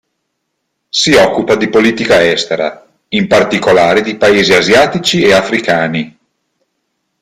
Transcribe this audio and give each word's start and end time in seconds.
Si 0.89 1.11
occupa 1.11 1.55
di 1.55 1.69
politica 1.69 2.23
estera, 2.27 2.87
in 3.09 3.27
particolare 3.27 4.01
di 4.01 4.15
paesi 4.17 4.51
asiatici 4.51 5.21
e 5.21 5.33
africani. 5.33 6.17